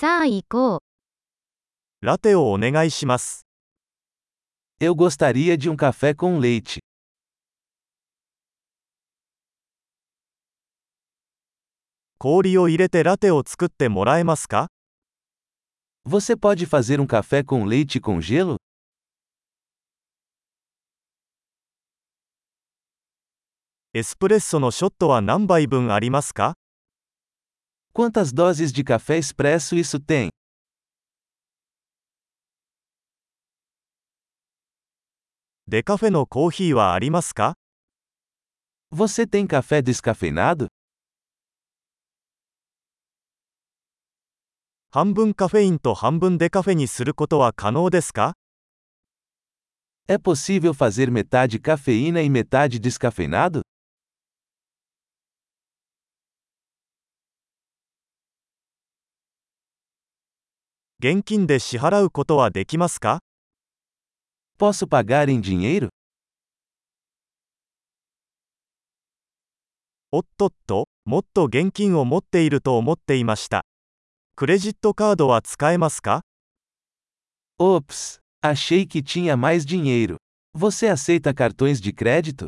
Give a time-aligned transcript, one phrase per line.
[0.00, 0.80] さあ行こう。
[2.00, 3.44] ラテをお願いします。
[4.80, 6.78] Eu gostaria de um café com leite.
[12.16, 14.68] 氷を入れてラテを作ってもらえますか
[16.08, 18.56] Você pode fazer um café com leite com gelo?
[23.92, 26.54] エスプレッソのショットは何杯分ありますか
[27.99, 30.29] Quantas doses de café expresso isso tem?
[35.67, 37.55] デカフェのコーヒーはありますか
[38.91, 40.67] Você tem café descafeinado?
[44.91, 48.33] 半分カフェインと半分デカフェにすることは可能ですか
[50.07, 53.61] É possível fazer metade cafeína e metade descafeinado?
[61.02, 63.20] 現金で支払うことはできますか
[64.58, 65.88] Posso pagar em dinheiro?
[70.12, 73.64] おっとっと、もっと現金を持っていると思っていました。
[74.36, 76.20] クレジットカードは使えますか
[77.58, 78.18] Ops!
[78.42, 80.16] Achei que tinha mais dinheiro.
[80.54, 82.44] Você aceita cartões de crédito?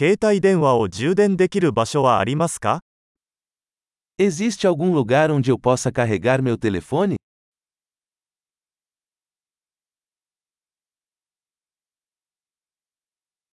[0.00, 2.80] 携帯電話を充電できる場所はありますか
[4.18, 7.16] Existe algum lugar onde eu possa carregar meu telefone?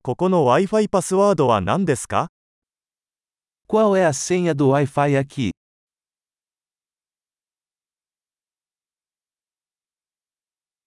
[0.02, 2.30] ここの Wi-Fi パスワードは何ですか
[3.68, 5.52] Qual é a senha do Wi-Fi aqui?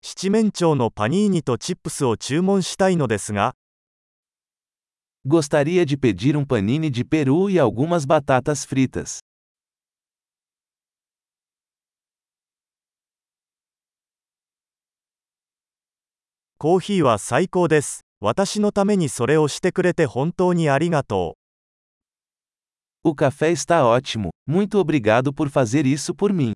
[0.00, 3.52] 七面鳥のパニーニとチップスを注文したいのですが、
[5.25, 9.19] Gostaria de pedir um panini de peru e algumas batatas fritas.
[16.57, 18.05] コーヒーは最高です。
[18.21, 21.35] 私のためにそれをしてくれて本当にありがと
[23.03, 23.09] う。
[23.09, 26.53] O café está ótimo, muito obrigado por fazer isso por mim.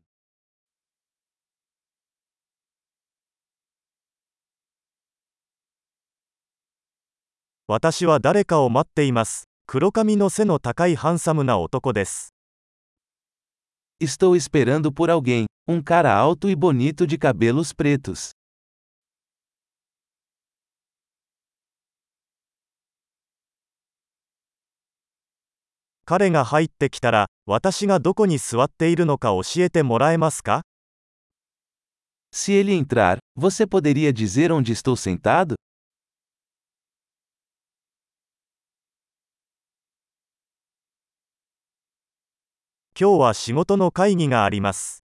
[7.67, 9.49] 私は誰かを待っています。
[9.67, 12.35] 黒髪の背の高いハンサムな男です。
[13.99, 18.33] Estou esperando por alguém, um cara alto e bonito de cabelos pretos.
[26.05, 30.61] 彼が入ってきたら、私がどこに座っているのか教えてもらえますか
[32.31, 35.55] Se ele entrar, você poderia dizer onde estou sentado?
[42.97, 45.03] 今日は仕事の会議があります。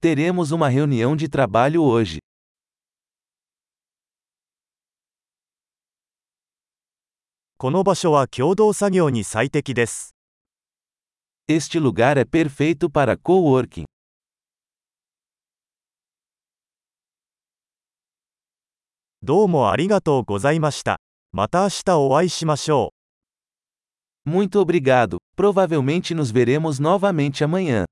[0.00, 2.20] Teremos uma reunião de trabalho hoje.
[7.58, 10.14] この場所は共同作業に最適です。
[11.46, 13.84] Este lugar é perfeito para coworking.
[19.22, 20.96] どうもありがとうございました。
[21.32, 22.95] また明日お会いしましょう。
[24.28, 27.84] Muito obrigado, provavelmente nos veremos novamente amanhã.